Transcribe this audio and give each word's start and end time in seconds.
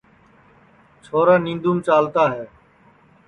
وشال 1.03 1.29
نیںدَوںم 1.45 1.77
چالتا 1.87 2.23
ہے 2.33 2.43